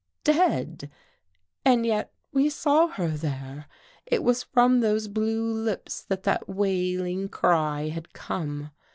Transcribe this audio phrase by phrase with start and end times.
[0.23, 0.89] Dead!
[1.63, 3.67] And yet we saw her there.
[4.07, 8.71] It was from those blue lips that that wailing cry had come.